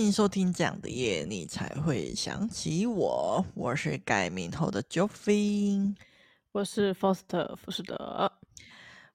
[0.00, 3.44] 欢迎收听这样的夜，你才会想起我。
[3.54, 5.94] 我是改名后的 Jofie，
[6.52, 8.32] 我是 Foster 福士德。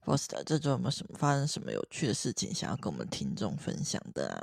[0.06, 4.40] Foster，这周有没有什么发生什么有趣的事情想要跟我们听众分享的啊？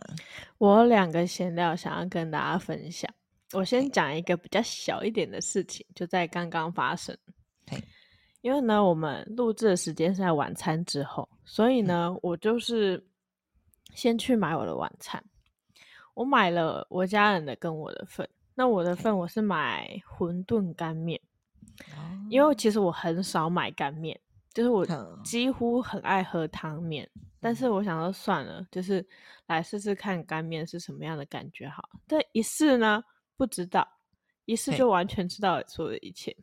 [0.59, 3.09] 我有两个闲聊想要跟大家分享。
[3.53, 7.17] 我先讲一个比较小一点的事情，就在刚刚发生。
[8.41, 13.01] 因为呢，我们录制的时间是在晚餐之后，所以呢，嗯、我就是
[13.95, 15.23] 先去买我的晚餐。
[16.15, 18.29] 我买了我家人的跟我的份。
[18.55, 21.19] 那我的份我是买馄饨干面，
[22.29, 24.21] 因为其实我很少买干面，
[24.53, 24.87] 就是我
[25.25, 27.09] 几乎很爱喝汤面。
[27.41, 29.05] 但是我想说算了，就是
[29.47, 31.89] 来试试看干面是什么样的感觉好。
[32.07, 33.03] 但一试呢，
[33.37, 33.89] 不知道，
[34.45, 36.37] 一试就完全知道了所有的一切。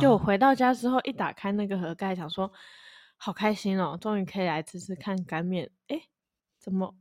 [0.00, 2.52] 就我回到家之后，一打开那个盒盖，想说
[3.16, 5.70] 好开心哦，终于可以来吃吃看干面。
[5.88, 6.00] 哎，
[6.58, 6.94] 怎么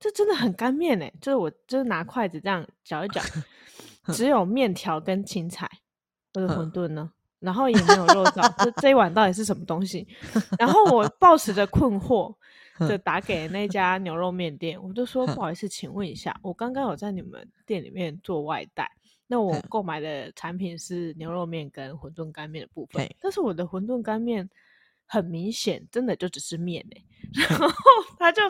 [0.00, 1.12] 这真的很干面哎？
[1.20, 3.20] 就是我就是拿筷子这样搅一搅，
[4.06, 5.70] 只有面条跟青菜，
[6.34, 8.64] 我的馄饨呢，然后也没有肉燥。
[8.64, 10.08] 这这一碗到底是什么东西？
[10.58, 12.34] 然后我抱持着困惑，
[12.88, 18.90] 就打给那家牛肉面店，我就说不好意思，请问一下，我刚刚有在你们店里面做外带。
[19.26, 24.48] 那我购买的产品是牛肉面跟馄饨干面的部分，但是我的馄饨干面
[25.10, 27.04] 很明显，真的就只是面哎、欸。
[27.50, 27.68] 然 后
[28.16, 28.42] 他就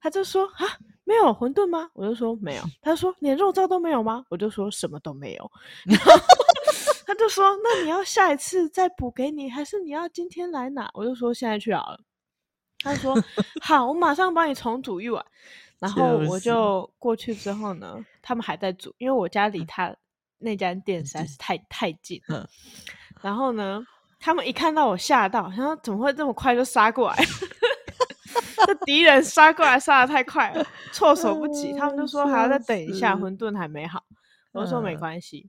[0.00, 0.66] 他就说啊，
[1.04, 1.88] 没有馄饨吗？
[1.94, 2.62] 我就说没有。
[2.82, 4.24] 他说连肉燥都没有吗？
[4.28, 5.52] 我就说什么都没有。
[5.84, 6.12] 然后
[7.06, 10.90] 他就说那你要下一次再补给你，还是你要今天来拿？
[10.94, 12.00] 我就说现在去好了。
[12.80, 13.16] 他说
[13.62, 15.24] 好，我马上帮你重煮一碗。
[15.78, 19.96] 然后我就过去之后呢，他们还在煮，因为我家离他。
[20.42, 22.48] 那家店实在是太太近了，
[23.20, 23.84] 然后呢，
[24.20, 27.16] 他们一看到我吓到，然后怎么会这么快就杀过来？
[28.66, 31.72] 这敌人杀过来杀的太快了，措手不及。
[31.72, 34.04] 他们就说还要再等一下，馄饨还没好。
[34.52, 35.48] 我说没关系。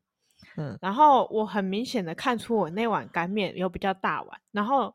[0.58, 4.94] 嗯然后我很明显的看出我那碗干面有比较大碗，然后。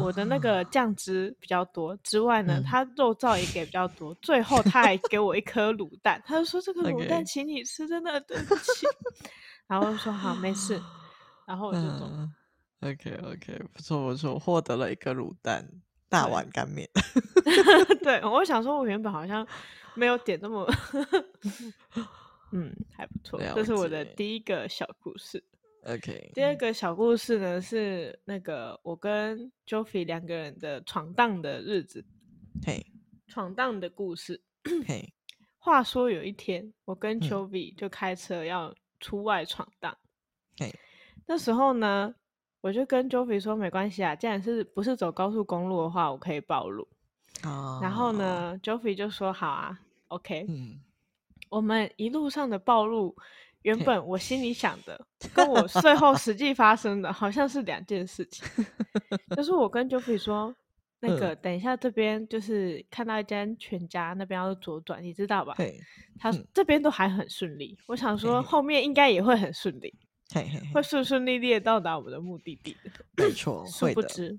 [0.00, 8.86] 我的那个酱汁比较多之外呢，他肉燥也给比较多，最后他还给我一颗卤蛋，他就说这个 卤蛋请你吃，真的对不起。
[9.66, 10.80] 然后我说好，没事，
[11.44, 12.08] 然后我就走。
[12.80, 15.68] OK OK，不错不错，获得了一个卤蛋
[16.08, 16.88] 大碗干面。
[18.02, 19.46] 对，我想说，我原本好像
[19.94, 20.66] 没有点那么，
[22.52, 23.38] 嗯，还不错。
[23.54, 25.44] 这是我的第一个小故事。
[25.84, 32.04] OK，第二个小故事呢是那个我跟 Jofie 两个人的闯荡的日子，
[32.66, 32.84] 嘿，
[33.28, 34.42] 闯荡的故事。
[34.86, 35.12] 嘿，
[35.58, 39.96] 话说有一天，我跟 Jofie 就开车要出外闯荡，
[40.58, 40.74] 嘿，
[41.26, 42.14] 那时候呢，
[42.60, 46.86] 我就跟 Jofie 说没关系啊，既然是不是走高速公路的话，我可以暴露。
[47.44, 49.78] 哦，然后呢，Jofie 就说好啊
[50.08, 50.80] ，OK，嗯，
[51.48, 53.16] 我们一路上的暴露。
[53.62, 54.98] 原本我心里想的，
[55.34, 58.48] 跟我最后实际发生的好像是两件事情。
[59.36, 60.56] 就是我跟 Jofie 说，
[60.98, 65.52] 那个等一下这边就是看到一间全家那边要左转，你知道吧？
[65.58, 65.78] 对
[66.18, 69.94] 他这边都还很顺利，我想说后面应该也会很顺利，
[70.74, 72.76] 会顺顺利利的到达我们的目的地。
[73.16, 74.38] 没错， 殊不知，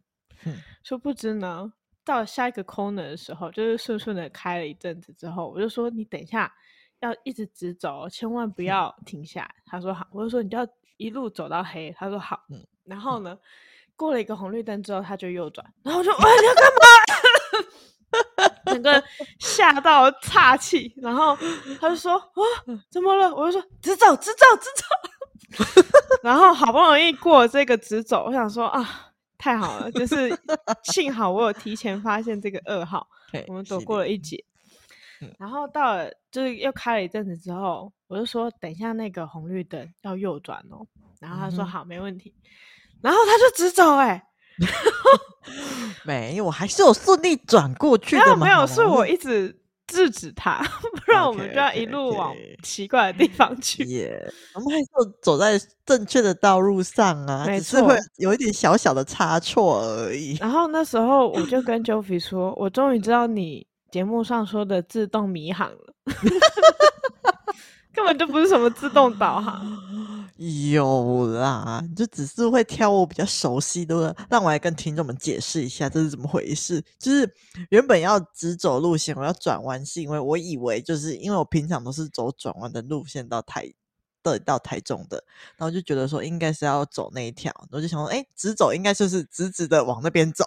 [0.84, 1.72] 殊不知呢，
[2.04, 6.54] 到下一个 corner 的时候，就是顺顺的开了一阵子之后，我就说你等一下。
[7.04, 9.52] 要一直直走，千万不要停下。
[9.66, 11.92] 他说好，我就说你就要一路走到黑。
[11.98, 12.64] 他说好，嗯。
[12.84, 13.36] 然后呢，
[13.96, 15.66] 过了一个红绿灯之后，他就右转。
[15.82, 19.04] 然后我说：“哇，你要干嘛？” 整个
[19.40, 20.94] 吓到岔气。
[20.98, 21.36] 然后
[21.80, 22.46] 他就说：“哇，
[22.92, 24.86] 怎么了？”我就说：“直走，直走，直走。”
[26.24, 30.30] 然后好不容易过这个直走，我想说啊，太好了，就是
[30.84, 33.08] 幸好我有提前发现这个噩耗，
[33.48, 34.44] 我们躲过了一劫。
[35.38, 40.86] 然后到了，就是又开了一阵子之后，我就说等一下那个红绿灯要右转哦。
[41.20, 42.34] 然后他说好，没问题。
[43.02, 44.24] 然后他就直走哎，
[46.06, 48.48] 没有，我还是有顺利转过去的嘛。
[48.48, 49.61] 没有，是我一直
[49.92, 50.64] 制止他，
[51.06, 53.84] 不然我们就要一路往奇怪的地方去。
[53.92, 54.86] 耶，我们还是
[55.22, 60.38] 走在正确的道路上啊，只是会有一点小小的差错而已。
[60.38, 63.68] 然后那时候我就跟 Jofie 说，我终于知道你。
[63.92, 65.94] 节目上说的自动迷航了，
[67.94, 69.62] 根本就不是什么自动导航。
[70.72, 76.84] 有啦，就只是会挑我比较熟悉的，让我来跟听众们解释一下这是怎么回事。
[76.98, 77.32] 就是
[77.70, 83.72] 原本要直走路线，我要转弯，是因为我以为就是因为我平常都是走转弯的路线到台
[84.24, 85.24] 的到台中的，
[85.58, 90.44] 然后就觉得说应该是要走那一条，我就想说，哎、直走应该就是直直的往那边走。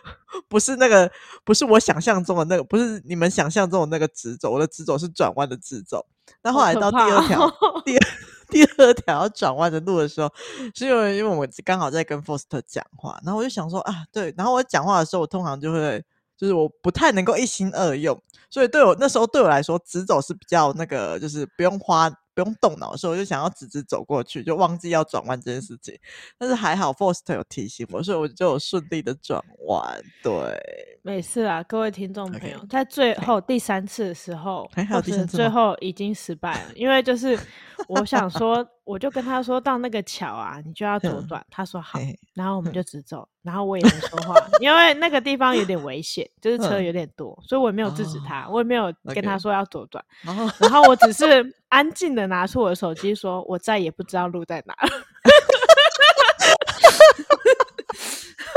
[0.46, 1.10] 不是那个，
[1.44, 6.04] 不是我想象中的那个，不是你们想象中的那个直走，我的直走是转弯的直走。
[6.42, 7.50] 那后来到 第二条，
[7.84, 8.06] 第二
[8.48, 10.32] 第二条要转弯的路的时候，
[10.74, 16.04] 是因为因为我刚好在跟 Foster 讲话，然后我就想说啊，对，然后我讲话的时候，我通常就会。
[16.38, 18.16] 就是我不太能够一心二用，
[18.48, 22.08] 所以对我那时候对我来说，直走是比较那个，就是不用花。
[22.38, 25.98] 不用动脑的时候，我就想要直直走过去，就忘记要转弯这件事情。
[26.38, 30.00] 但是还好，Foster 有提醒我，所以我就有顺利的转弯。
[30.22, 30.56] 对，
[31.02, 32.68] 没事啊，各位听众朋友，okay.
[32.68, 37.36] 在最后第三次的时候，还好第三次最后已经失败了，因为就是
[37.88, 41.98] 我想说，我就跟他说到那个桥啊，你就要左转，他说好，
[42.34, 51.52] 然后我们就直走，然后我也没说话，因为那个地方有点危险，就是车有点多，所以我也没有制止他，我也没有跟他说要左转.然后我只是。
[51.68, 54.88] 安静的拿出我的手机，说：“我再也不知道路在哪了。”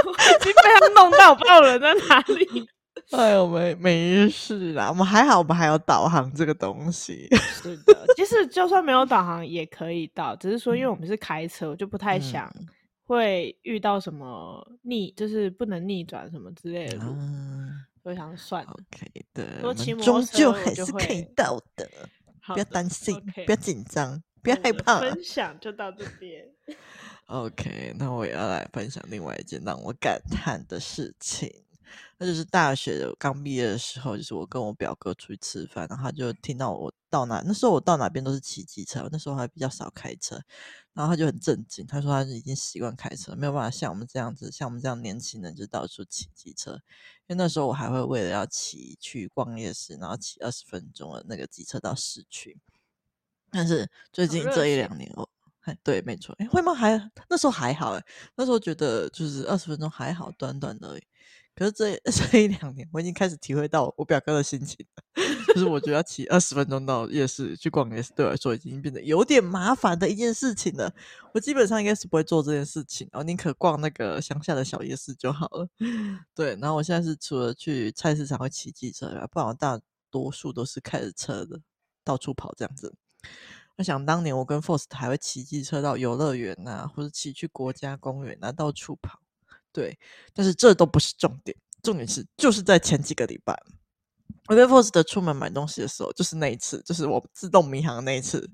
[0.04, 2.68] 我已经被他弄到，我不知道人在哪里。
[3.12, 7.28] 哎呦，没没事啦，我们还好，我们还有导航这个东西。
[7.62, 12.50] 是的，其实就算没有导航也可以到，只是说因为我们是开车，我就不太想
[13.06, 17.14] 会遇到什么逆，就是不能逆转什么之类的路，
[18.04, 18.72] 我、嗯、想算了。
[18.72, 19.46] OK 的，
[20.02, 21.90] 终究还是可以到的。
[22.48, 23.46] 不要担心，okay.
[23.46, 25.00] 不要紧张，不要害怕。
[25.00, 26.46] 分享就到这边。
[27.28, 31.50] OK，那我也要来分享另外一件让我感叹的事情，
[32.18, 40.40] 那就是大学刚毕业的时候，就是我跟我表哥出去吃饭，然后他就听到我到哪，那时候我到哪边都是骑机车，那时候还比较少开车，
[40.94, 46.72] 然后他就很震惊，他说他已经习惯开车，没有办法像我们这样子，像我们这样年轻人就到处骑机车。
[47.28, 52.58] 因为那时候我还会为了要骑去逛夜市，然后骑二十分钟的那个机车到市区。
[53.50, 55.30] 但是最近这一两年，我，
[55.62, 56.74] 哎，对，没错，哎，会吗？
[56.74, 56.98] 还
[57.30, 58.06] 那时候还好，哎，
[58.36, 61.04] 那时候觉得就是二十分钟还好，短短的而已。
[61.56, 65.24] 可是这 这一两年，我已经开始体会到我表哥的心情了。
[65.48, 70.94] 就是我觉得要骑二十分钟到夜市去逛夜市，对我来说已经变得有点麻烦的一件事情了。
[71.34, 75.68] 我基本上应该是不会做这件事情，哦，宁可逛那个乡下的小夜市就好了。
[76.34, 81.60] 对，然后我现在是除了去菜市场会骑机车，不然我大多数都是开着车的，
[82.06, 82.96] 到处跑这样子。
[83.78, 89.20] 我想当年我跟 Force 还会骑机车到游乐园呐，或者骑去国家公园啊，到处跑。
[89.74, 89.98] 对，
[90.34, 93.58] 但是这都不是重点，重点是就是在前几个礼拜，
[94.48, 98.50] 我跟 Foster 出门买东西的时候，就是那一次，就是我自动迷航的那一次，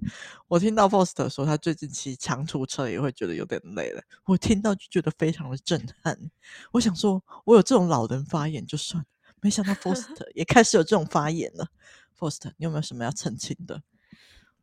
[0.48, 6.18] 我听到 Foster 说他最近骑长途车也会觉得有点累了，我听到就觉得非常的震撼。
[6.72, 9.08] 我想说，我有这种老人发言就算了，
[9.42, 11.68] 没想到 Foster 也开始有这种发言了。
[12.20, 13.82] Foster，你有没有什么要澄清的？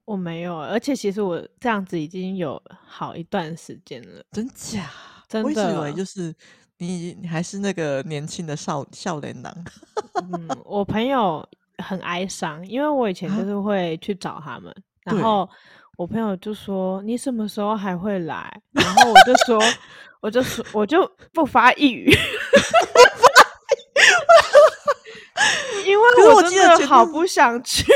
[0.05, 4.91] 我没有，而且其实我这样子已经有好一段时间了，真假？
[5.33, 6.33] 我一直以为就是
[6.79, 9.53] 你，你还是那个年轻的少少年郎。
[10.23, 11.47] 嗯，我朋友
[11.79, 15.49] 很哀伤，因为我以前就是会去找他们，然后
[15.97, 19.63] 我朋友就说：“你什么时候还会来？”然后我就说：
[20.21, 22.11] “我就说我就不发一语。
[25.87, 27.85] ”因为我真的好不想去。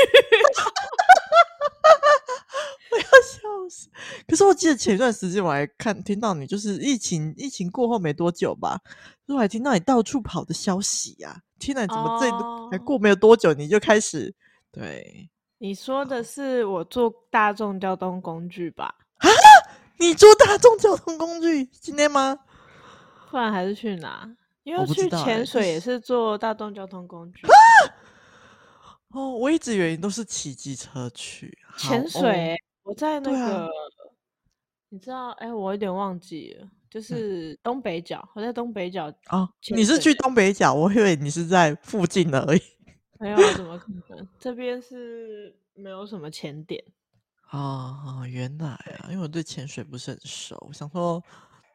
[2.91, 3.89] 我要笑死！
[4.27, 8.79] 可是我记得前一段时间我还看听到你，就是疫情疫情过后没多久吧，
[9.27, 11.41] 我还听到你到处跑的消息呀、啊。
[11.59, 12.31] 天哪，怎么这
[12.71, 14.33] 还过没有多久你就开始？
[14.71, 18.95] 对，你说的是我坐大众交通工具吧？
[19.17, 19.29] 啊，
[19.97, 22.39] 你坐大众交通工具今天吗？
[23.29, 24.27] 不然还是去哪？
[24.63, 27.47] 因为去潜水也是坐大众交通工具。
[29.09, 32.55] 哦，我一直以为你都是骑机车去潜水。
[32.89, 33.69] 我在那个，啊、
[34.89, 38.19] 你知道，哎、欸，我有点忘记了，就是东北角。
[38.29, 40.73] 嗯、我在东北角哦，你是去东北角？
[40.73, 42.61] 我以为你是在附近而已。
[43.21, 44.27] 没有，怎么可能？
[44.39, 46.83] 这边是没有什么潜点。
[47.51, 51.23] 哦，原来啊，因为我对潜水不是很熟，我想说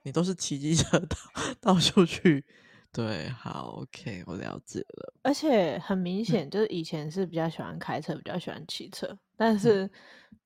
[0.02, 1.16] 你都是骑机车 到
[1.60, 2.44] 到处去。
[2.90, 5.14] 对，好，OK，我了解了。
[5.22, 9.88] 而且很明显，就是以前是比较喜欢开车，嗯、比较喜欢骑车，但是。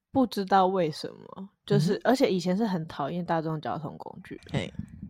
[0.08, 4.68] 嗯不知道为什么，就是、嗯、而且以前是很讨厌大众交通工具，哎，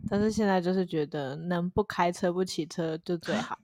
[0.09, 3.57] 但是现在就是觉得能不开车不骑车就最好。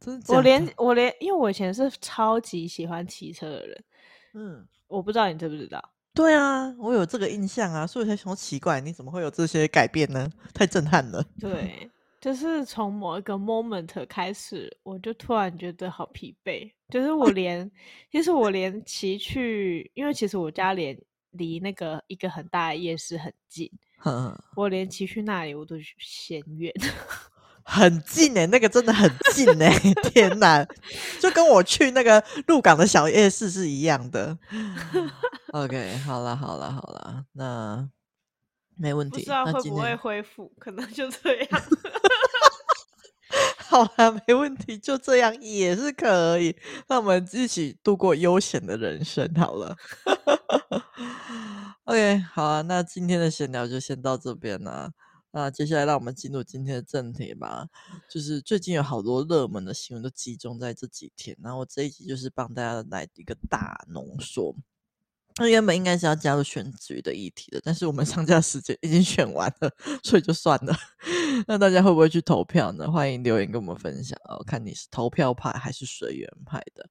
[0.00, 0.34] 真的？
[0.34, 3.84] 我连我连，因为我以前是超级喜欢骑车的人，
[4.32, 5.82] 嗯，我不知道你知不知道？
[6.14, 10.26] 对啊，我有这个印象啊，所以才想说奇怪，你怎么会有这些改变呢？
[10.54, 11.22] 太震撼了。
[11.38, 11.90] 对。
[12.26, 16.68] 就是从某一个 moment 开始，我就突然觉得好疲惫。
[16.90, 17.70] 就是我 连，
[18.10, 23.70] 其实我连骑去，因为其实我家连离那个一个很大的夜市很近，
[24.56, 26.72] 我连骑去那里我都嫌远。
[27.62, 30.66] 很近哎、欸，那个真的很近哎、欸， 天哪，
[31.20, 34.36] 就跟我去那个鹿港的小夜市是一样的。
[35.52, 37.88] OK，好了好了好了，那
[38.76, 39.18] 没问题。
[39.18, 41.62] 不知道会不会恢复，可能就这样。
[43.68, 46.56] 好了，没问题，就这样也是可以。
[46.88, 49.76] 那我们一起度过悠闲的人生好了。
[51.84, 54.92] OK，好啊，那今天的闲聊就先到这边了。
[55.32, 57.66] 那接下来让我们进入今天的正题吧。
[58.08, 64.54] 就是最近有好多热门的新闻都集中在这几天，然后我这一集就是帮大家来一个大浓缩。
[65.38, 69.70] 那原本应该是要加入选举的议题的，但是我们 上架时间已经选完了，
[70.02, 70.74] 所以就算了。
[71.46, 72.90] 那大家会不会去投票呢？
[72.90, 74.42] 欢迎留言跟我们分享哦。
[74.44, 76.88] 看你是投票派还是随缘派的。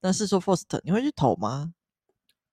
[0.00, 1.72] 但是说 Faust，你会去投吗？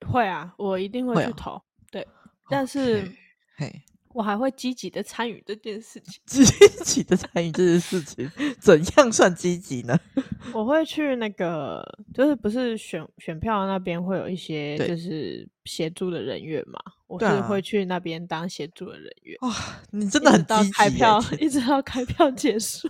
[0.07, 1.51] 会啊，我一定会去投。
[1.51, 1.61] 啊、
[1.91, 2.07] 对，
[2.49, 3.11] 但是
[3.57, 3.83] 嘿。
[4.15, 6.13] 我还会积极的参与这件事情。
[6.25, 6.45] 积
[6.85, 8.31] 极的参与这件事情，
[8.61, 9.99] 怎样算积极呢？
[10.53, 16.79] 我会去那个，就是不是选选票那边会有一些就是协助的人员嘛？
[17.07, 19.37] 我是会去那边当协助的人员。
[19.41, 20.71] 哇、啊，你真的很积极。
[20.71, 22.87] 开票一直到开票结束。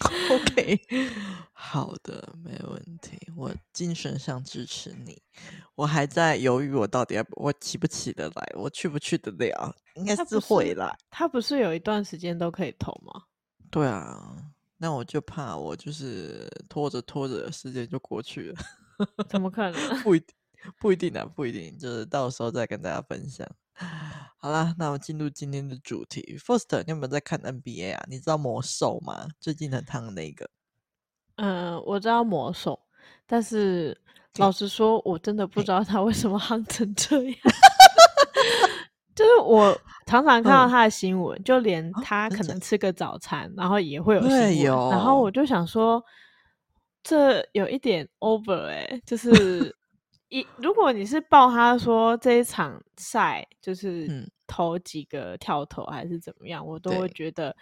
[0.30, 0.80] OK，
[1.52, 3.18] 好的，没问题。
[3.34, 5.20] 我精神上支持你。
[5.74, 9.74] 我还在犹豫，我到底要我起不起得来，我去不去得了？
[9.94, 10.96] 应该是会啦。
[11.10, 13.22] 他不是有一段时间都可以投吗？
[13.70, 14.36] 对啊，
[14.76, 18.62] 那我就怕我就是拖着拖着时间就过去了。
[19.28, 19.80] 怎么可能？
[20.02, 20.34] 不一定，
[20.78, 23.46] 不一定啊，不一定，就是到时候再跟大家分享。
[24.46, 26.38] 好啦，那我进入今天的主题。
[26.38, 28.04] First，你有没有在看 NBA 啊？
[28.08, 29.26] 你知道魔兽吗？
[29.40, 30.48] 最近很烫的那个。
[31.34, 32.78] 嗯，我知道魔兽，
[33.26, 34.00] 但是
[34.36, 37.34] 老实说，我真的不知道他为什么夯成这样。
[39.16, 39.76] 就是我
[40.06, 44.30] 常常看到他的新闻，嗯、就连他可能吃个早餐，哦、然后也会有新
[44.70, 44.90] 闻。
[44.90, 46.00] 然后我就想说，
[47.02, 49.74] 这有一点 over 哎、欸，就 是。
[50.28, 57.54] 一，如果你是报他说这一场赛就是投几个跳投还是怎么样，嗯、我都会觉得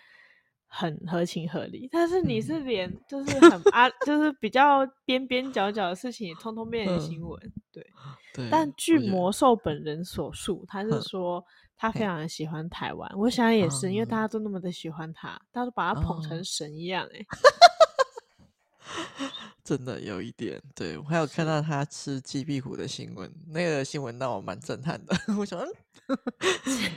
[0.67, 1.89] 很合情合理。
[1.91, 7.41] 但是你是连 就是很啊，就是比较边边角角的事情也通通变成新闻，
[7.73, 7.87] 对。
[8.35, 11.45] 对，但据魔兽本人所述，他是说
[11.77, 13.09] 他非常的喜欢台湾。
[13.17, 17.27] 我想也是，因为大家都那么的喜欢他，大家都把他捧成神一样、欸，哎。
[19.65, 25.17] 真的有一点，对，我还有看到他吃鸡屁股的新闻，那个新闻让我蛮震撼的。
[25.39, 25.59] 我想，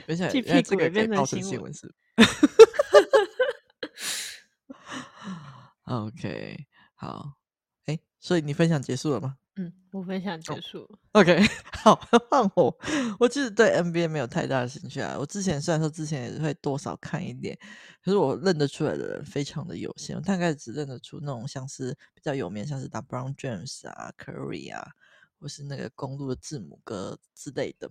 [0.06, 1.90] 没想到这个可以报成新闻是。
[5.84, 7.38] OK，好，
[7.86, 9.38] 哎，所以你分享结束了吗？
[9.60, 10.88] 嗯，我分享结束。
[11.10, 11.36] Oh, OK，
[11.82, 11.96] 好，
[12.30, 12.78] 换我。
[13.18, 15.16] 我其实对 NBA 没有太大的兴趣啊。
[15.18, 17.58] 我之前虽然说之前也是会多少看一点，
[18.00, 20.14] 可是我认得出来的人非常的有限。
[20.14, 24.92] 我大概只认得出那种像是比较有名，像是打 Brown James 啊、Curry 啊，
[25.40, 27.90] 或是那个公路的字母哥之类的。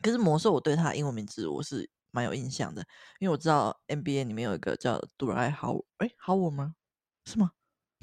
[0.00, 2.86] 可是魔兽，我对他的英文名字我是蛮有印象的，
[3.18, 6.76] 因为我知道 NBA 里面有一个叫 Dwight Howard，哎，Howard 吗？
[7.24, 7.50] 是吗？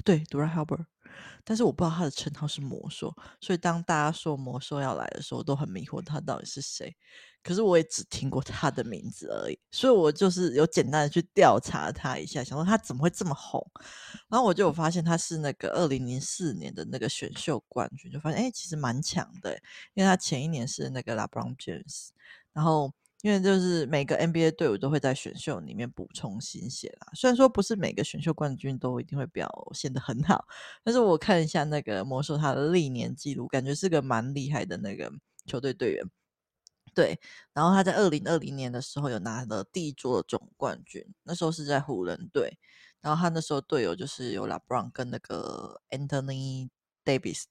[0.06, 0.86] 对，Dwight Howard。
[1.42, 6.96] 但是我不知道他的称号是魔兽，所以当大家说魔兽要来的时候，都很迷惑他到底是谁。
[7.42, 13.64] 可是我也只听过他的名字而已，所以我就是有简单的去调查他一下，想说他怎么会这么红。
[14.28, 19.52] 然后我就有发现他是那个二零零四年的那个选秀冠军，就发现哎，其实蛮强的，
[19.94, 22.10] 因为他前一年是那个 LeBron James，
[22.52, 22.92] 然后。
[23.26, 27.08] 因为就是每个 NBA 队伍都会在选秀里面补充新血啦。
[27.12, 30.46] 虽然说不是每个选秀冠军都一定会表现得很好，
[30.84, 35.12] 但是我看一下那个魔兽他的历年记录，感觉是个蛮厉害的那个
[35.44, 36.04] 球队队员。
[36.94, 37.18] 对，
[37.52, 42.56] 然后他在二零二零年的时候有拿了第一座总冠军，那时候是在湖人队。
[43.00, 46.68] 然后他那时候队友就是有 LeBron 跟那个 Anthony
[47.04, 47.46] Davis。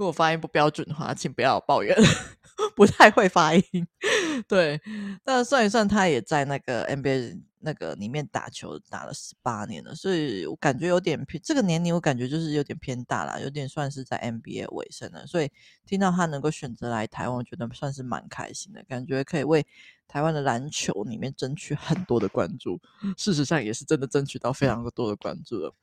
[0.00, 1.94] 如果发音不标准的话，请不要抱怨。
[2.74, 3.62] 不太会发音，
[4.48, 4.80] 对，
[5.22, 15.26] 但算一算，他也在那个 NBA 那个里面打球打了十八年了，所以我感觉有点偏这个年龄，我感觉就是有点偏大了，有点算是在 NBA 尾声了。
[15.26, 15.50] 所以
[15.84, 19.66] 听到他能够选择来台湾，我觉得算是蛮开心的，感觉可以为
[20.08, 22.80] 台湾的篮球里面争取很多的关注。
[23.18, 25.74] 事实上，也是真的争取到非常多的关注了。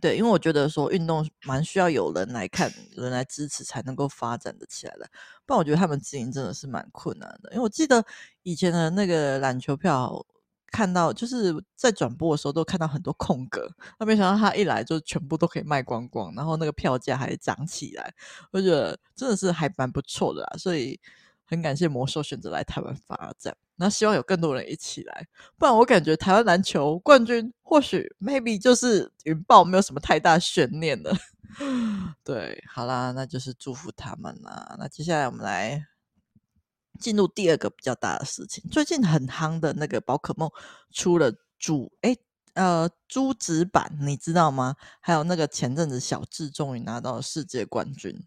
[0.00, 5.08] 对，因为我觉得说运动蛮需要有人来看、人来支持，才能够发展的起来的。
[5.44, 7.50] 不然我觉得他们经营真的是蛮困难的。
[7.52, 8.04] 因为我记得
[8.42, 10.24] 以前的那个篮球票，
[10.68, 18.12] 看到就是在转播的时候都看到很多空格，那没想到他一来就全部都可以卖光光，然后那个票价还涨起来，
[18.50, 20.56] 我觉得真的是还蛮不错的啦。
[20.58, 21.00] 所以
[21.44, 23.56] 很感谢魔兽选择来台湾发展。
[23.76, 25.26] 那希望有更多人一起来，
[25.58, 31.14] 不然我感觉台湾篮球冠军或许 maybe 就是云豹，没有什么太大悬念了。
[32.24, 34.76] 对，好啦，那就是祝福他们啦。
[34.78, 35.86] 那接下来我们来
[36.98, 40.50] 进入第二个比较大的事情，最近很夯的那个宝可梦
[40.90, 42.18] 出了主诶
[42.54, 44.76] 呃珠子版，你知道吗？
[45.00, 48.26] 还有那个前阵子小智终于拿到了世界冠军，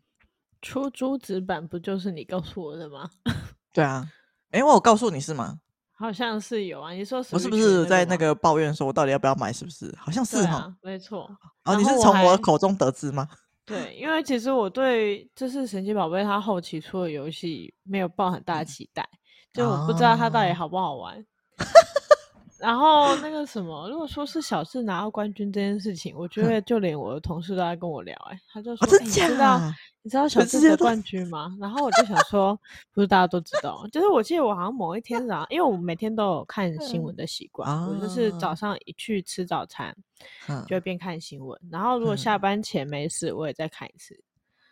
[0.61, 3.09] 出珠子版不就是你告诉我的吗？
[3.73, 4.11] 对啊。
[4.51, 5.59] 哎，我有告诉你是吗？
[5.93, 6.91] 好像是有啊。
[6.91, 9.51] 你说我是不是在那个抱怨说，我到底要不要买？
[9.51, 9.93] 是不是？
[9.99, 11.29] 好像是哈、啊，没错。
[11.65, 13.27] 哦，你是从我的口中得知吗？
[13.65, 21.23] 对，因为其实我对就是神奇宝贝它后期出的游戏没有抱很大的期待，嗯、就我不知道它到底好不好玩。
[22.59, 29.59] 哦、然后那个什么，如果说是小智拿到冠军这件事情，我觉得就连我的同事都在跟我聊、欸，哎，他就说，你知道
[30.01, 31.55] 你知道小智得冠军吗？
[31.59, 32.59] 然后我就想说，
[32.93, 39.95] 不是大家都知道，就是我记得我好像某一天早上，因为我每天都有看新闻的习惯，嗯、我就是早上一去吃早餐，
[40.47, 44.19] 嗯、就会边看新闻，然后如果下班前没事，我也再看一次。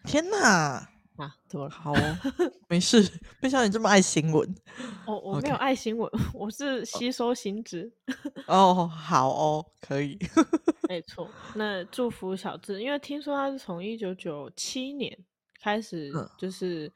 [0.03, 0.87] 天哪！
[1.17, 2.17] 啊，怎么好哦？
[2.67, 3.01] 没事，
[3.41, 4.55] 没想到你这么爱新闻。
[5.05, 6.09] 哦，我没有爱新闻.
[6.33, 7.91] 我是吸收新知。
[8.47, 10.17] 哦，好哦，可以。
[10.87, 15.17] 没错，那祝福小智，因为听说他是从一九九七年
[15.61, 16.91] 开始，就是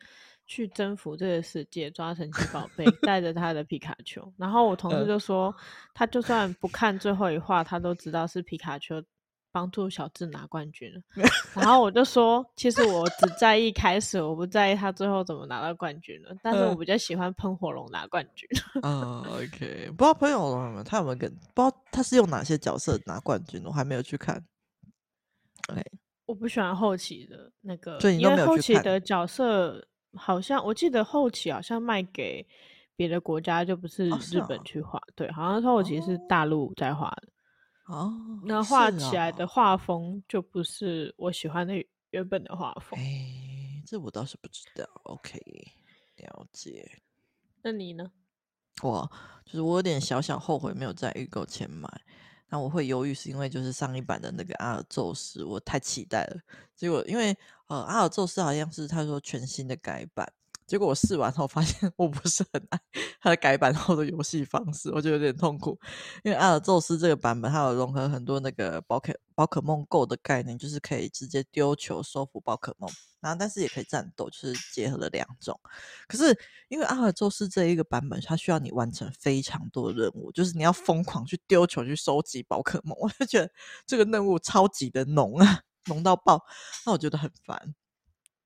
[0.45, 4.21] 去征服这个世界，抓神奇宝贝，带着他的皮卡丘。
[4.37, 5.53] 然后我同事就说，
[5.93, 9.03] 他就算不看最后一话，他都知道是皮卡丘。
[9.51, 11.01] 帮助小智拿冠军了，
[11.53, 16.33] 然后我就说，其实我只在意开始，我不在意他最后怎么拿到冠军了。
[16.41, 18.47] 但是我比较喜欢喷火龙拿冠军。
[18.81, 24.41] 嗯，OK，不知道喷火龙他有没有跟，不知道他是用哪些角色拿冠军，我还没有去看。
[25.67, 25.83] 对，
[26.25, 32.47] 我不喜欢后期的那个，因为后期的角色好像我记得后期好像卖给
[32.95, 34.97] 别的国家，就不是日本去画。
[35.15, 37.27] 对，好像后期是大陆在画的。
[37.85, 38.13] 哦，
[38.43, 41.73] 那画起来的画风就不是我喜欢的
[42.11, 42.97] 原本的画风。
[42.99, 44.85] 哎，这我倒是不知道。
[45.03, 45.39] OK，
[46.17, 47.01] 了解。
[47.61, 48.11] 那你呢？
[48.81, 49.11] 我
[49.45, 51.89] 就是我有点小小后悔没有在预购前买。
[52.47, 56.39] 那我会犹豫是因为就是上一版的那个阿尔宙斯，我太期待了。
[56.75, 57.35] 结果因为
[57.67, 60.31] 呃阿尔宙斯好像是他说全新的改版。
[60.71, 62.79] 结果我试完后发现 我不是很爱
[63.19, 65.77] 它的改版后的游戏方式，我觉得有点痛苦。
[66.23, 75.59] 因为阿尔宙斯这个版本它有融合很多那个宝可宝可梦 Go 的概念，就是可以直接丢球收服宝可梦，然后但是也可以战斗，就是结合了两种。
[76.07, 76.33] 可是
[76.69, 83.51] 因为阿尔宙斯这一个版本，它需要你完成非常多任务，就是你要疯狂去丢球去收集宝可梦，我就觉得
[83.85, 86.41] 这个任务超级的浓啊，浓到爆，
[86.85, 87.75] 那我觉得很烦。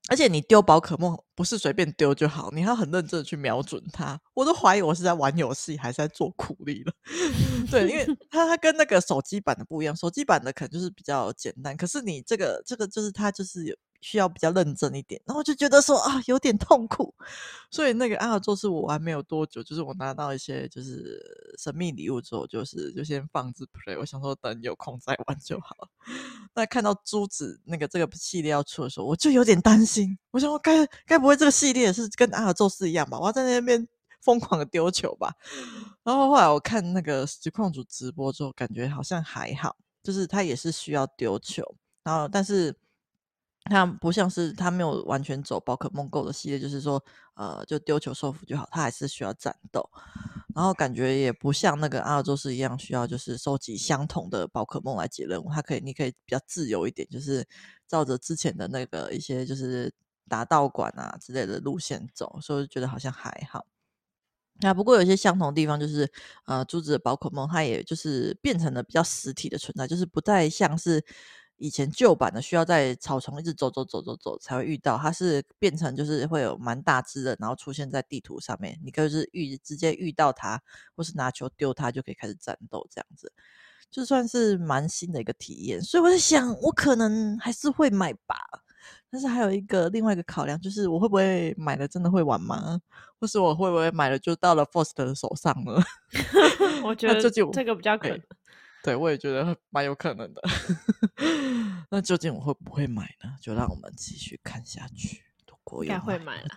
[0.09, 4.19] 而且你丢宝可梦不是随便丢就好，你要很认真的去瞄准它。
[4.33, 6.93] 我都怀疑我是在玩游戏还是在做苦力了。
[7.71, 13.75] 对，因为 它它跟那个手机版的不一样，手机版的可能就是比较简单，可是你这个这个就是它就是有。
[14.05, 17.11] 需要比较认真一点，然后我就觉得说啊，有点痛苦。
[17.71, 21.19] 所以那个阿尔宙斯我玩没有多久，就是我拿到一些就是
[21.57, 23.97] 神秘礼物之后，就是就先放置 play。
[23.97, 25.75] 我想说等有空再玩就好。
[26.53, 30.15] 那看到珠子那个这个系列要出的时候，我就有点担心。
[30.29, 33.19] 我想说该该不会这个系列是跟阿尔宙斯一样吧？
[33.19, 33.87] 我要在那边
[34.21, 35.33] 疯狂的丢球吧？
[36.03, 41.63] 然后后来我看那个实况主直播之后，感觉好像还好，就是他也是需要丢球，
[42.03, 42.75] 然后但是。
[43.65, 49.89] 它不像是它没有完全走宝可梦 Go 的系列，就是说，呃，就丢球收服就好，它还是需要战斗，
[50.55, 57.43] 然后感觉也不像那个阿尔宙斯一样需要就是收集相同的宝可梦来解任务，它可以，你可以比较自由一点，就是
[57.87, 59.91] 照着之前的那个一些就是
[60.29, 63.65] 打道馆啊之类的路线走，所以觉得好像还好。
[64.61, 66.07] 那不过有些相同的地方就是，
[66.45, 71.03] 呃，珠子的宝可梦它也就是变成了比较实体的存在，就是不再像是。
[71.57, 80.61] 以前旧版的需要在草丛一直走走走走走才会遇到，它是变成就是会有蛮大只的，然后出现在地图上面，你可以是遇直接遇到它，
[80.95, 83.31] 或是拿球丢它就可以开始战斗，这样子
[83.89, 85.81] 就算是蛮新的一个体验。
[85.81, 88.35] 所以我在想，我可能还是会买吧。
[89.09, 92.79] 但是还有一个另外一个考量，就是我会不会买了真的会玩吗？
[93.17, 95.81] 或是我会不会买了就到了 Forst 的手上了？
[96.83, 98.21] 我 觉得这个比较可能。
[98.85, 100.41] 对，我也觉得蛮有可能的。
[101.89, 103.35] 那究竟我会不会买呢？
[103.41, 105.23] 就让我们继续看下去。
[105.81, 106.49] 应该会买了，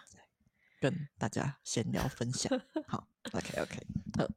[0.79, 2.53] 跟大家闲聊分享。
[2.87, 3.87] 好，OK OK。
[4.19, 4.29] 好，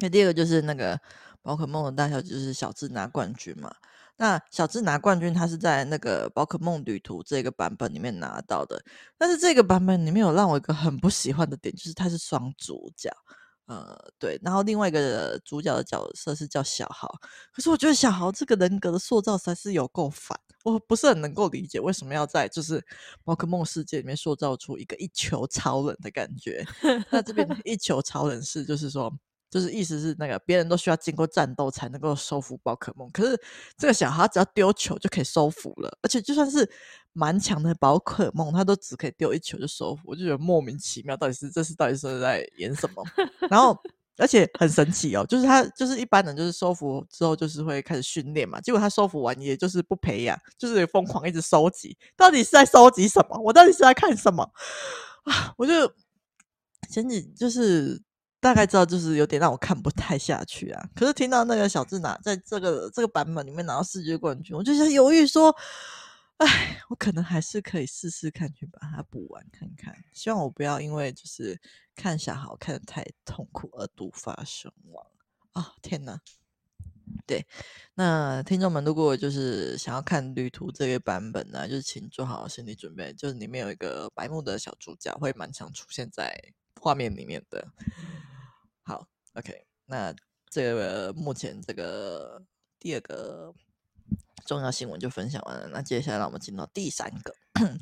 [0.00, 1.00] 那第二个就是那个
[1.40, 3.74] 宝可梦的大小，就是小智拿冠军嘛。
[4.18, 8.78] 那小智拿冠军，他是在那个宝可梦旅途这个版本里面拿到的。
[9.16, 13.10] 但是这个版本里面有让我一个很不喜欢的点，就是他是双主角。
[13.66, 17.08] 呃，对，然后另外一个主角的角色是叫小豪，
[17.52, 22.80] 可是我觉得小豪这个人格的塑造实在是有够烦，我不是很能够理解为什么要在就是
[23.24, 26.64] 宝可梦世界里面塑造出一个一球超人的感觉。
[27.10, 29.12] 那这边 一球超人是就是说，
[29.56, 33.40] 就是意思是那个别人都需要经过战斗才能够收服宝可梦，可是
[33.78, 36.70] 这个小孩只要丢球就可以收服了，而且就算是
[37.14, 43.02] 蛮强的宝可梦，他都只可以丢一球就收服，我就觉得莫名其妙，到底是这是到底是在演什么？
[43.48, 43.74] 然后
[44.20, 53.40] 而且很神奇哦，就是他就是一般人就是收服之后就是会开始训练嘛，结果他收服完也就是不培养，就是疯狂一直收集，到底是在收集什么？
[53.42, 54.42] 我到底是在看什么
[55.24, 55.54] 啊？
[55.56, 55.90] 我就
[56.90, 58.04] 前几就是。
[58.46, 60.88] 大概知道，就是有点让我看不太下去啊。
[60.94, 65.52] 可是听到那个小智拿在这个这个版本里面拿到世界冠军，我就想犹豫说，
[66.36, 69.92] 哎，我可能还是可以试试看去把它补完看看。
[70.12, 71.60] 希望我不要因为就是
[71.96, 75.04] 看小豪看得太痛苦而毒发身亡
[75.52, 76.20] 啊、天哪！
[77.26, 77.44] 对，
[77.94, 86.40] 那听众们如果就是想要看旅途这个版本呢，就是请做好心理准备，就是里面有一个白木的小主角会蛮常出现在
[86.80, 87.66] 画面里面的。
[88.86, 90.14] 好，OK，那
[90.48, 92.40] 这个目前这个
[92.78, 93.52] 第二个
[94.46, 95.68] 重要新闻就分享完了。
[95.72, 97.34] 那接下来让我们进到第三个，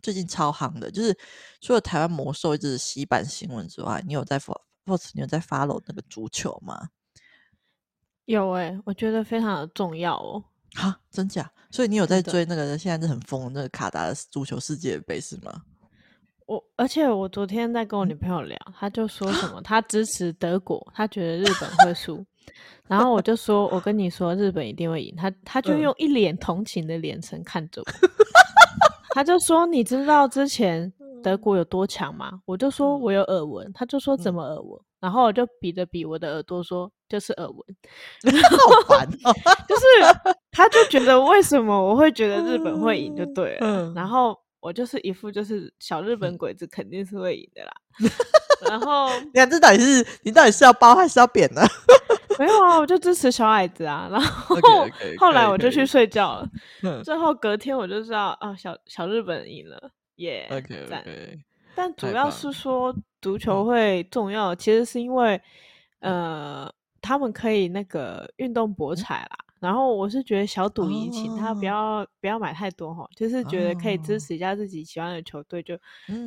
[0.02, 1.14] 最近超夯的，就是
[1.60, 6.88] 除了台湾魔兽一直洗版新闻之外，你有在 Force，你有在 follow 那个足球吗？
[8.24, 10.42] 有诶、欸，我觉得非常的重要哦。
[10.72, 11.52] 哈，真假？
[11.70, 15.64] 所以你有在追那个现在是很疯的那个卡达的足球世界杯是吗？
[16.46, 22.24] 我而且我昨天在跟我女朋友聊，她就说什么 她支持德国，她觉得日本会输，
[22.86, 27.86] 然后我就说，我跟你说日本一定会赢，她她就用一脸同情的眼神看着我，
[29.14, 32.40] 她就说你知道之前德国有多强吗？
[32.44, 34.78] 我就说我有耳闻，她就说怎么耳闻？
[35.00, 37.56] 然后我就比着比我的耳朵说就是耳闻，
[38.58, 39.32] 好烦哦，
[39.66, 44.38] 就是她就觉得为什么我会觉得日本会赢就 对了，然后。
[44.64, 47.72] 我就是一副就是小日本鬼子肯定是会赢的啦，
[48.66, 51.60] 然后 你看这到底是你到底是要包还是要扁呢？
[52.40, 54.08] 没有啊，我就支持小矮子啊。
[54.10, 56.48] 然后 okay, okay, 后来我就去睡觉了，
[57.04, 61.38] 最后隔天我就知道啊，小小日本赢了，耶、yeah, okay, okay，
[61.74, 63.36] 但主要是说足。
[63.36, 65.38] 球会重要，其实是因为
[66.00, 66.72] 呃，
[67.02, 69.43] 他们可以那个运动博彩啦。
[69.64, 72.08] 然后我是觉得小赌怡情，他不要、oh.
[72.20, 75.74] 不要买太多哈，就是觉得可以支持一下自己喜欢的球队，就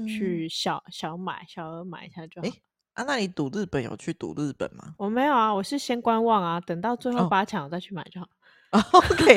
[0.08, 2.48] 去小、嗯、小买小额买一下就好。
[2.94, 4.96] 啊，那你赌日本有去赌日本吗？
[4.98, 8.28] 我没有啊，我是先观望啊，等到最后八强我再去买就好。
[8.72, 8.84] Oh.
[8.92, 9.34] OK，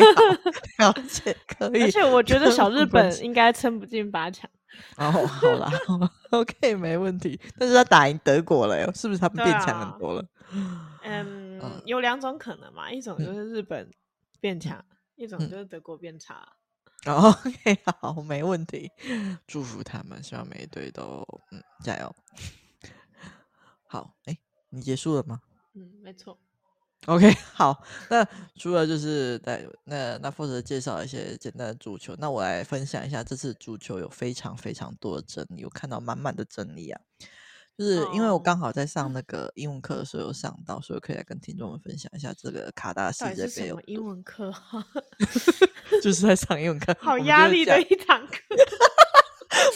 [0.78, 1.82] 了解，可以。
[1.82, 4.50] 而且我觉得小日本应该撑不进八强。
[4.96, 5.70] 哦，好啦，
[6.30, 7.38] OK，没问题。
[7.58, 10.24] 但是他打赢德国了哟，是不是他们变强很多了？
[11.02, 13.90] 嗯、啊，um, 有两种可能嘛，一种就是日本
[14.40, 16.56] 变强，嗯，一种就是德国变差。
[17.06, 18.90] 嗯、 OK，好，没问题。
[19.46, 22.14] 祝福他们，希望每一队都嗯加油。
[23.88, 24.36] 好，哎，
[24.70, 25.40] 你结束了吗？
[25.74, 26.38] 嗯，没错。
[27.06, 37.00] OK，好，那除了就是在那那负责介绍一些简单的足球，那我来分享一下这次足球有非常非常多的争议，我看到满满的争议啊，
[37.78, 44.52] 就是因为我刚好在上那个英文课的时候有上到，所以可以来跟听众们分享一下这个卡达世界杯有英文课，
[46.02, 48.36] 就是在上英文课， 好压力的一堂课，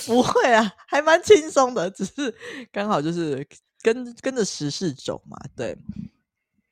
[0.07, 2.33] 不会啊，还蛮轻松的，只是
[2.71, 3.45] 刚好就是
[3.81, 5.75] 跟跟着时事走嘛，对。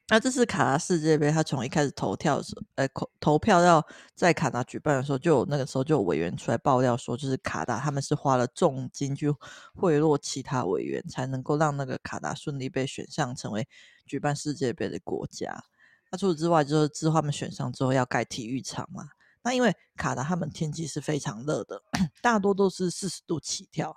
[0.09, 3.83] 那这次卡达世界杯，他从一开始投票的时候，呃，投投票要
[4.15, 9.31] 在卡达举办的时候，就有那个时候就有委员出来爆料说，就是卡达他们是花了重金去
[9.75, 13.67] 贿赂其他委员，才能够让那个卡达顺利被选上成为
[14.05, 15.65] 举办世界杯的国家。
[16.11, 19.05] 那除此之外，就是之后他们选上之后要盖体育场嘛。
[19.43, 21.81] 那因为卡达他们天气是非常热的，
[22.21, 23.97] 大多都是四十度起跳。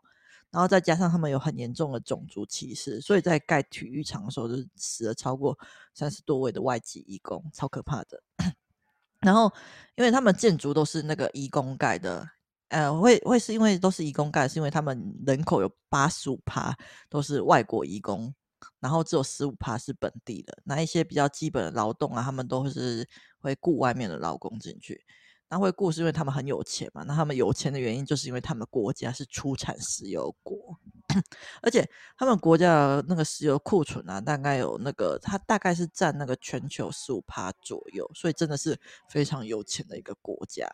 [0.56, 5.60] 然后再加上他们有很严重的种族歧视，所以在盖体育场的时候就死了超过
[5.94, 8.24] 三十多位的外籍义工，超可怕的。
[9.20, 9.52] 然后，
[9.96, 12.26] 因为他们建筑都是那个义工盖的，
[12.70, 16.74] 呃，会会是因为都是义工盖，是因为他们人口有八十五趴
[17.10, 18.34] 都是外国义工，
[18.80, 20.58] 然后只有十五趴是本地的。
[20.64, 23.06] 那一些比较基本的劳动啊，他们都是
[23.40, 25.04] 会雇外面的劳工进去。
[25.48, 27.04] 那会过是因为他们很有钱嘛？
[27.08, 30.78] 那他们有钱的原因就是因为他们国家是出产石油国，
[31.62, 40.68] 而且他们国家那个石油库存啊，大概有那个，它大概是占那个全球十五趴左右，所以真的是非常有钱的一个国家。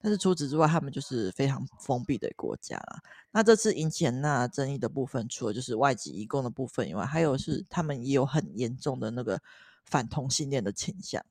[0.00, 3.00] 但是除此之外，他们就是非常封闭的国家啦。
[3.32, 9.40] 那这次引起很大争议的部分，除了就是外籍移工的部分以外，还有是他们也有很严重的那个
[9.84, 11.24] 反同性恋的倾向。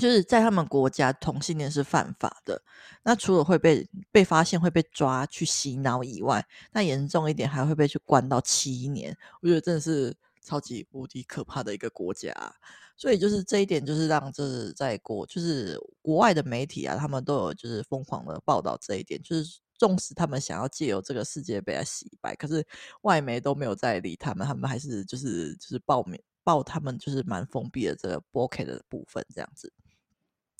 [0.00, 2.60] 就是在他们国家，同性恋是犯法的。
[3.04, 9.16] 那除了会被被发现会被抓去洗脑以外，那严重一点还会被去关到七年。
[9.42, 12.34] 我觉得真的是超级无敌可怕的一个国家。
[12.96, 19.20] 所以就是这一点，就是让就是在国就是国外的媒体啊，他们都有就是疯狂的报道这一点。
[19.22, 22.66] 就是纵使他们想要借由这个世界杯来洗白，可是
[23.00, 29.72] 外媒都没有再理他们，他们还是就是就是报名报他们就是蛮封闭的这个 Burqa 的部分这样子。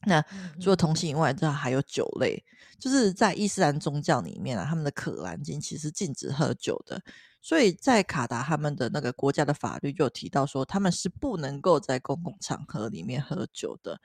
[0.07, 0.25] 那
[0.61, 2.43] 除了同性以外，这还有酒类，
[2.79, 7.03] 就是在伊斯兰宗教里面啊，他们的可兰经其实禁止喝酒的，
[7.43, 14.01] 所以在卡达他们的那个国家的法律就有提到说，他们是不能够在公共场合里面喝酒的。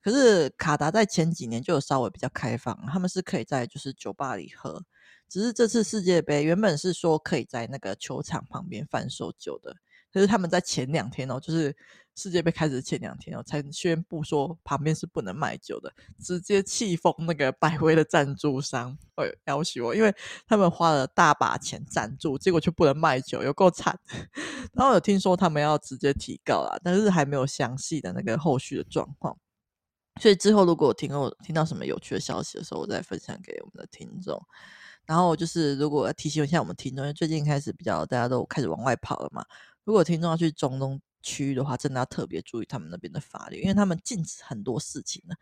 [0.00, 4.82] 可是卡达在前几年就有稍微比较开放，他们是可以在就是酒吧里喝，
[5.28, 9.74] 只是这次世界杯原本是说可以在那个球场旁边贩售酒的。
[10.12, 11.74] 可是他们在前两天哦，就是
[12.14, 20.14] 世界杯开始前两天哦，才宣布说旁边是不能卖酒的，直接气疯那个百威的赞助商，哎，要挟我，因为
[20.46, 23.98] 他们花了大把钱赞助，结果却不能卖酒，有够惨。
[24.74, 29.36] 然后有听说他们要直接提告啦，但是还没有详细的那个后续的状况。
[30.20, 34.38] 所以之后如果我听我听到什么有趣的消息的时候，我再分享给我们的听众。
[35.06, 39.44] 然后就是如果提醒一下我们听众，因为最近开始比较大家都开始往外跑了嘛。
[39.84, 45.34] 如果听众要去中东区域的话，真的要特别注意他们那边的法律，因为他们禁止很多事情呢。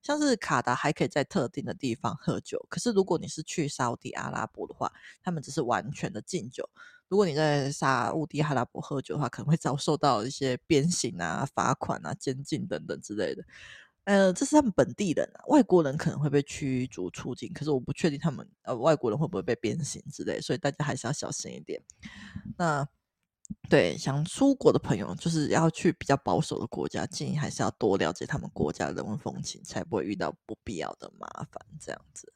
[0.00, 6.68] 像是卡达还可以在特定的地方喝酒，可是如果你是去沙乌地阿拉伯的话，他们只是完全的禁酒。
[7.08, 13.42] 如果你在沙乌地阿拉伯喝酒的话，可能会遭受到一些鞭刑啊、罚款啊、监禁等等之类的。
[14.04, 21.82] 呃，这是他们本地人，外国人可能会被驱逐出境，可是我不确定他们呃外国人会不会被鞭刑之类，所以大家还是要小心一点。
[22.56, 22.88] 那。
[23.70, 31.64] 对，想出国的朋友，就是要去比较保守的国家，建议还是要多了解他们国家的人文风情，才不会遇到不必要的麻烦。
[31.80, 32.32] 这样子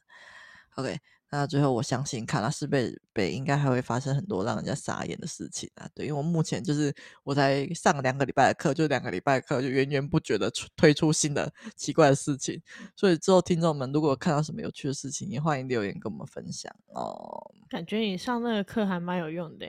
[0.77, 0.99] ，OK。
[1.35, 5.89] 那最后，我相信卡达世界杯应该还会发生很多让人家傻眼的事情啊。
[5.95, 6.95] 对，因为我目前就是
[7.25, 12.61] 我才上两个礼拜的课，就两个礼拜的课就源源不绝的推出新的奇怪的事情。
[12.95, 17.51] 所以之后听众们如果看到什么有趣的事情，也欢迎留言跟我们分享哦。
[17.71, 19.67] 感觉你上那个课还蛮有用的。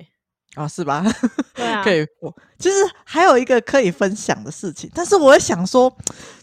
[0.56, 1.04] 啊、哦，是吧？
[1.56, 2.06] 对啊，可以。
[2.22, 5.96] 我其实还有一个可以分享的事情，但是我也想说，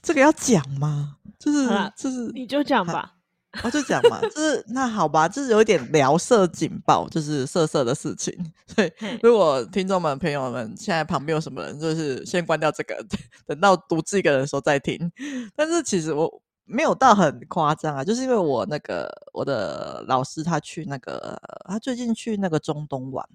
[0.02, 1.16] 这个要讲吗？
[1.38, 3.14] 就是就是，你就讲吧。
[3.64, 8.32] 我、啊、就讲嘛，就是 那好吧，就是有一点聊色警报，就是色色的事情。
[8.66, 8.92] 所以，
[9.22, 13.04] 如果听众们、朋友们现在旁边有什么人，就是先关掉这个，
[13.48, 15.10] 等到独自一个人的时候再听。
[15.56, 16.30] 但是其实我
[16.64, 21.36] 没有到很夸张啊，就是因为我那个我的老师他去那个，
[21.68, 23.26] 他最近去那个中东玩。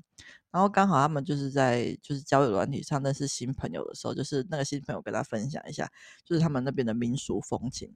[0.56, 5.86] 然后刚好他们就是在就是交友软体上认识新朋友的时候，就是那个新朋友跟他分享一下，
[6.24, 7.94] 就是他们那边的民俗风情。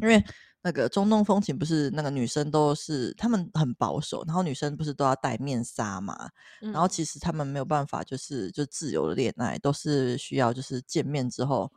[0.00, 0.24] 因为
[0.62, 6.30] 那个中东风情不是那个女生都是他们很保守，然后女生不是都要戴面纱嘛？
[6.72, 11.70] 然后其实他们没有办法就是就自由的恋爱，都是需要就是见面之后，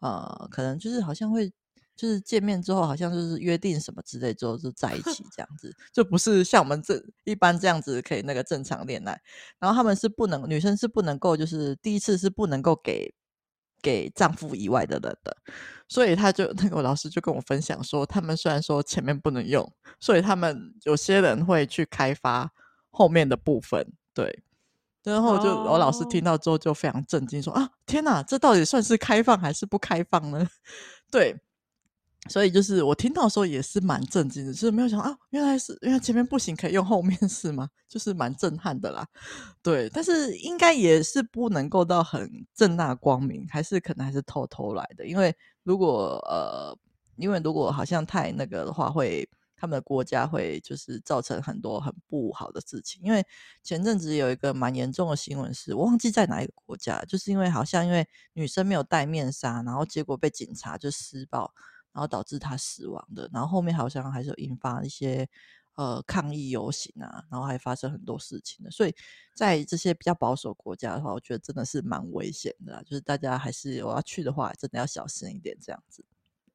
[0.00, 1.52] 呃，可能就是好像会。
[1.94, 9.20] 就是见面之后，好像就是约定什么之类之后就在一 起这样子，就不是像我们这一般这样子可以那个正常恋爱。
[9.58, 13.14] 然后他们是不能，女生是不能够，就是第一次是不能够给
[13.82, 15.36] 给丈夫以外的人的。
[15.88, 22.50] 所以他就那个老师就跟我分享说，他们虽然说前面不能用，所以他们有些人会去开发
[22.90, 23.86] 后面的部分。
[24.14, 24.42] 对，
[25.04, 30.48] 然后就我老师听到之后就非常震惊，说啊，天哪，这到底算是开放还是不开放呢？
[31.12, 31.38] 对。
[32.28, 37.68] 所以就是我听到的时候也是蛮震惊的，就是没有想啊，原来是原来前面不行，可以用后面是吗？
[37.88, 39.06] 就是蛮震撼的啦。
[39.60, 45.04] 对，但是应该也是不能够到很正大光明，还是可能还是偷偷来的。
[45.04, 46.76] 因为如果呃，
[47.16, 53.02] 因为如果好像太那个的话，会他们的国家会就是造成很多很不好的事情。
[53.04, 53.26] 因为
[53.64, 61.52] 前阵子有一个蛮严重的新闻，是我忘记在哪一个国家，就是因为好像因为女生没有戴面纱，然后结果被警察就施暴。
[61.92, 65.28] 然后导致他死亡的，然后后面好像还是有引发一些
[65.74, 68.94] 呃抗议游行啊，然后还发生很多事情的，所以
[69.34, 76.04] 在这些比较保守国家的话，我觉得真的是蛮危险的啦，就是大家还是我要去的话，真的要小心一点这样子。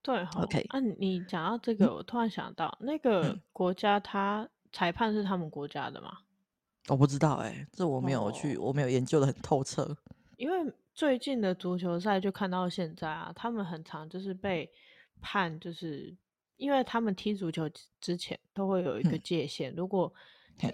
[0.01, 0.65] 对，OK。
[0.71, 6.19] 那你讲到这个，嗯，我突然想到，那个国家他裁判是他们国家的吗？
[6.87, 9.97] 我不知道哎，欸，这我没有去，哦，我没有研究的很透彻。
[10.37, 14.71] 因为最近的足球赛就看到现在啊，他们很常就是被。
[15.21, 16.15] 判就是
[16.55, 17.69] 因为他们踢足球
[18.01, 20.11] 之前都会有一个界限，嗯、如果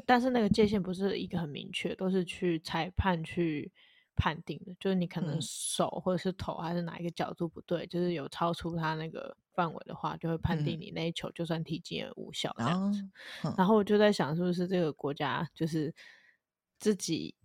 [0.06, 3.69] 但是那个界限不是一个很明确，都是去裁判去
[4.15, 13.01] 判定的，就是你可能手或者是头还是哪一个角度不对，嗯、就是有超出他那个范围的话，就会判定你那一球就算踢进也无效这样子。
[13.43, 13.73] 嗯、然后。
[13.75, 15.93] 我就在想，是不是这个国家就是
[16.77, 17.36] 自己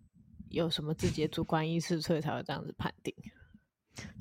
[0.49, 3.13] 有什么自己的主观意识，所以才会这样子判定？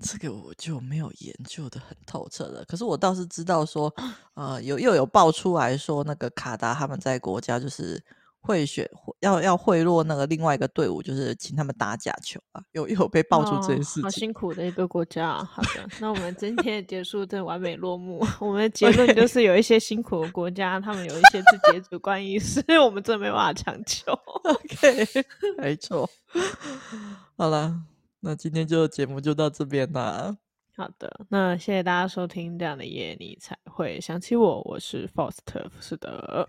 [0.01, 2.65] 这个我就没有研究的很透彻了。
[2.67, 3.93] 可是我倒是知道说，
[4.35, 8.03] 呃，有又有爆出来说，那个卡达他们在国家就是
[8.41, 8.89] 贿选
[9.21, 14.03] 要要贿赂那个另外一个队伍，就是请他们打假球啊，有有被爆出这件事情。
[14.03, 15.45] 哦，好辛苦的一个国家啊。
[15.53, 18.25] 好的，那我们今天的结束这完美落幕。
[18.41, 24.13] 我们的结论就是有一些辛苦的国家，他们有一些自己的主观意识， 我们真的没办法强求。
[24.45, 25.07] OK，
[25.59, 26.09] 没错。
[27.37, 27.77] 好了。
[28.29, 30.37] 那今天就节目就到这边啦。
[30.77, 32.59] 好的，那谢谢大家收听。
[32.59, 36.47] 这样的夜你才会想起我，我是 Foster，是的，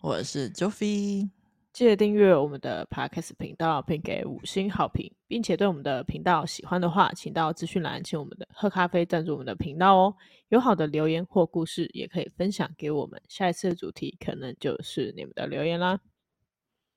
[0.00, 1.28] 我是 Joffy。
[1.72, 10.14] 记得订阅我们的 Podcast 频道，并给五星好评，并且对我们的频道喜欢的话，请到资讯栏请我们的喝咖啡赞助我们的频道哦。
[10.50, 13.20] 有好的留言或故事，也可以分享给我们。
[13.28, 15.98] 下一次的主题可能就是你们的留言啦。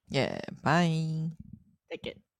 [0.09, 0.87] 耶，拜，
[1.89, 2.30] 再见。